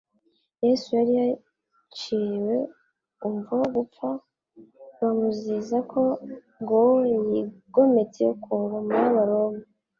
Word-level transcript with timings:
Yesu 0.65 0.87
yari 0.97 1.11
yaciriwe 1.21 2.55
umvo 3.27 3.55
gupfa 3.75 4.09
bamuziza 4.97 5.77
ko 5.91 6.01
ngo 6.61 6.81
yigometse 7.29 8.23
ku 8.43 8.51
ngoma 8.63 8.91
y'abaroma, 9.01 9.61